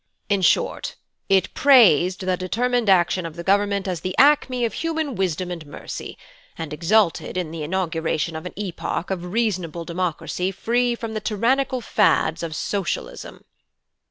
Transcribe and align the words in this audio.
In 0.29 0.41
short, 0.41 0.95
it 1.29 1.53
praised 1.53 2.21
the 2.21 2.35
determined 2.35 2.89
action 2.89 3.23
of 3.23 3.35
the 3.35 3.43
Government 3.43 3.87
as 3.87 4.01
the 4.01 4.17
acme 4.17 4.65
of 4.65 4.73
human 4.73 5.13
wisdom 5.13 5.51
and 5.51 5.63
mercy, 5.67 6.17
and 6.57 6.73
exulted 6.73 7.37
in 7.37 7.51
the 7.51 7.61
inauguration 7.61 8.35
of 8.35 8.47
an 8.47 8.53
epoch 8.55 9.11
of 9.11 9.25
reasonable 9.31 9.85
democracy 9.85 10.51
free 10.51 10.95
from 10.95 11.13
the 11.13 11.21
tyrannical 11.21 11.81
fads 11.81 12.41
of 12.41 12.55
Socialism. 12.55 13.45